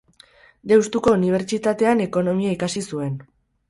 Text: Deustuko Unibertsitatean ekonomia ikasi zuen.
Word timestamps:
Deustuko 0.71 1.13
Unibertsitatean 1.19 2.05
ekonomia 2.09 2.59
ikasi 2.61 2.89
zuen. 2.93 3.19